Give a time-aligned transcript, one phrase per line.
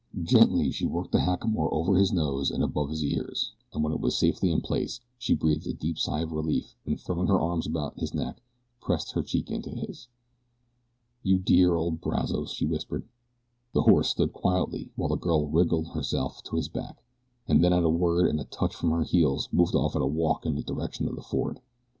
[0.23, 3.99] Gently she worked the hackamore over his nose and above his ears, and when it
[3.99, 7.67] was safely in place she breathed a deep sigh of relief and throwing her arms
[7.67, 8.41] about his neck
[8.81, 10.07] pressed her cheek to his.
[11.21, 13.03] "You dear old Brazos," she whispered.
[13.73, 17.03] The horse stood quietly while the girl wriggled herself to his back,
[17.47, 20.07] and then at a word and a touch from her heels moved off at a
[20.07, 21.61] walk in the direction of the ford.